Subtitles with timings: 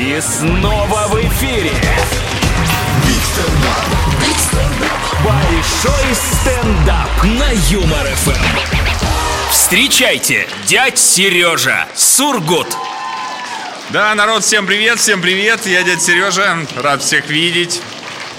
[0.00, 1.72] И снова в эфире.
[5.22, 9.50] Большой стендап на Юмор ФМ.
[9.50, 12.68] Встречайте, дядь Сережа Сургут.
[13.90, 15.66] Да, народ, всем привет, всем привет.
[15.66, 17.82] Я дядя Сережа, рад всех видеть.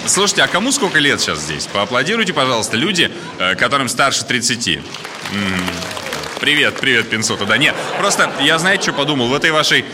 [0.04, 1.68] Слушайте, а кому сколько лет сейчас здесь?
[1.68, 3.08] Поаплодируйте, пожалуйста, люди,
[3.38, 4.80] э, которым старше 30.
[5.30, 5.64] М,
[6.40, 7.46] Привет, привет, Пинсота.
[7.46, 9.28] Да нет, просто я, знаете, что подумал?
[9.28, 9.84] В этой вашей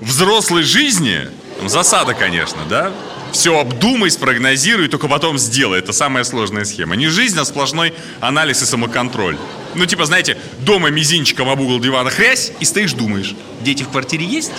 [0.00, 2.92] взрослой жизни, там, засада, конечно, да?
[3.32, 5.80] Все обдумай, спрогнозируй, только потом сделай.
[5.80, 6.94] Это самая сложная схема.
[6.94, 9.36] Не жизнь, а сплошной анализ и самоконтроль.
[9.74, 14.24] Ну, типа, знаете, дома мизинчиком об угол дивана хрясь, и стоишь, думаешь, дети в квартире
[14.24, 14.52] есть?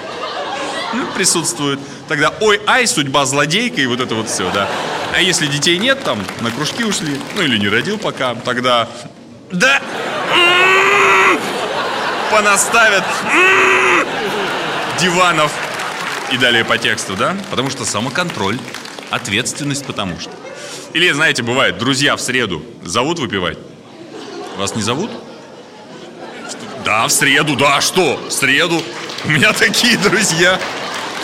[0.94, 1.80] Ну, присутствуют.
[2.10, 4.70] Тогда ой, ай, судьба злодейка и вот это вот все, да.
[5.14, 8.90] А если детей нет, там, на кружки ушли, ну или не родил пока, тогда...
[9.52, 9.82] Да!
[10.34, 11.40] М-м-м!
[12.30, 14.65] Понаставят м-м-м!
[15.00, 15.52] Диванов
[16.32, 17.36] и далее по тексту, да?
[17.50, 18.60] Потому что самоконтроль,
[19.10, 20.32] ответственность потому что.
[20.94, 23.58] Или, знаете, бывает, друзья в среду зовут выпивать.
[24.58, 25.12] Вас не зовут?
[26.86, 28.18] Да, в среду, да, что?
[28.18, 28.82] В среду.
[29.26, 30.60] У меня такие друзья.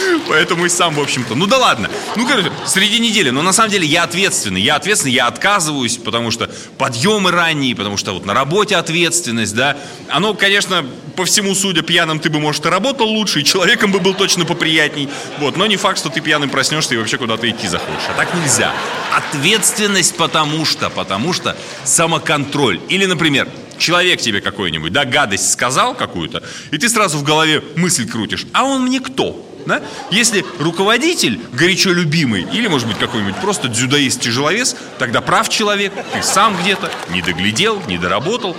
[0.27, 1.35] Поэтому и сам, в общем-то.
[1.35, 1.89] Ну да ладно.
[2.15, 3.29] Ну, короче, среди недели.
[3.29, 4.61] Но на самом деле я ответственный.
[4.61, 9.77] Я ответственный, я отказываюсь, потому что подъемы ранние, потому что вот на работе ответственность, да.
[10.09, 10.85] Оно, конечно,
[11.15, 14.45] по всему судя, пьяным ты бы, может, и работал лучше, и человеком бы был точно
[14.45, 15.09] поприятней.
[15.39, 18.09] Вот, но не факт, что ты пьяным проснешься и вообще куда-то идти захочешь.
[18.09, 18.73] А так нельзя.
[19.15, 22.79] Ответственность потому что, потому что самоконтроль.
[22.89, 28.07] Или, например, человек тебе какой-нибудь, да, гадость сказал какую-то, и ты сразу в голове мысль
[28.07, 29.50] крутишь, а он мне кто?
[29.65, 29.81] Да?
[30.09, 36.55] Если руководитель горячо любимый, или, может быть, какой-нибудь просто дзюдоист-тяжеловес, тогда прав человек, ты сам
[36.61, 38.55] где-то не доглядел, не доработал.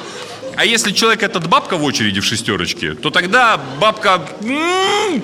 [0.57, 4.29] А если человек этот бабка в очереди в шестерочке, то тогда бабка...
[4.43, 5.23] м-м,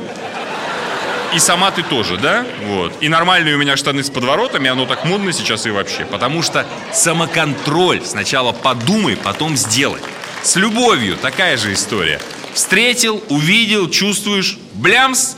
[1.34, 2.46] И сама ты тоже, да?
[2.64, 2.94] Вот.
[3.02, 6.06] И нормальные у меня штаны с подворотами, оно так модно сейчас и вообще.
[6.06, 8.00] Потому что самоконтроль.
[8.04, 10.00] Сначала подумай, потом сделай.
[10.42, 12.20] С любовью такая же история.
[12.54, 15.36] Встретил, увидел, чувствуешь, блямс,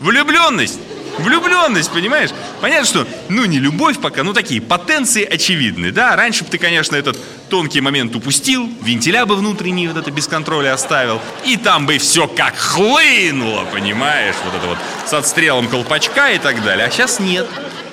[0.00, 0.78] влюбленность.
[1.18, 2.30] Влюбленность, понимаешь?
[2.60, 6.16] Понятно, что, ну, не любовь пока, ну, такие потенции очевидны, да?
[6.16, 7.16] Раньше бы ты, конечно, этот
[7.48, 12.26] тонкий момент упустил, вентиля бы внутренний вот это без контроля оставил, и там бы все
[12.26, 14.34] как хлынуло, понимаешь?
[14.44, 16.86] Вот это вот с отстрелом колпачка и так далее.
[16.86, 17.46] А сейчас нет.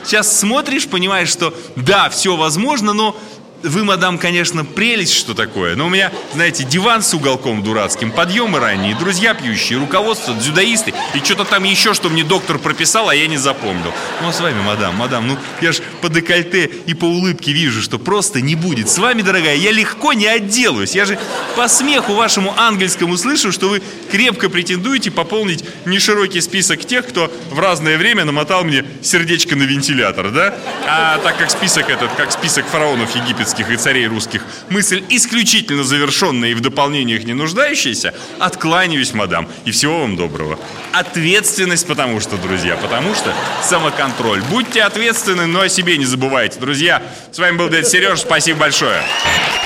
[0.03, 3.16] Сейчас смотришь, понимаешь, что да, все возможно, но
[3.63, 8.59] вы, мадам, конечно, прелесть, что такое, но у меня, знаете, диван с уголком дурацким, подъемы
[8.59, 13.27] ранние, друзья пьющие, руководство, дзюдоисты и что-то там еще, что мне доктор прописал, а я
[13.27, 13.94] не запомнил.
[14.22, 17.81] Ну, а с вами, мадам, мадам, ну, я ж по декольте и по улыбке вижу,
[17.81, 18.89] что просто не будет.
[18.89, 20.95] С вами, дорогая, я легко не отделаюсь.
[20.95, 21.19] Я же
[21.55, 27.59] по смеху вашему ангельскому слышу, что вы крепко претендуете пополнить неширокий список тех, кто в
[27.59, 30.55] разное время намотал мне сердечко на вентилятор, да?
[30.88, 36.50] А так как список этот, как список фараонов египетских и царей русских, мысль исключительно завершенная
[36.50, 40.59] и в дополнениях не нуждающаяся, откланяюсь, мадам, и всего вам доброго.
[40.94, 44.41] Ответственность, потому что, друзья, потому что самоконтроль.
[44.50, 46.59] Будьте ответственны, но о себе не забывайте.
[46.59, 47.01] Друзья,
[47.31, 49.01] с вами был дядя Сереж, спасибо большое.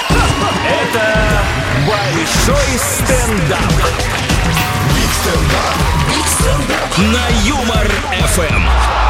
[0.10, 1.26] Это
[1.88, 3.60] Большой стендап.
[6.98, 7.88] На Юмор
[8.34, 9.05] ФМ.